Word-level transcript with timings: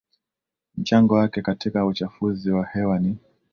mchango 0.77 1.13
wake 1.15 1.41
katika 1.41 1.85
uchafuzi 1.85 2.51
wa 2.51 2.65
hewa 2.65 2.97
n 2.99 3.15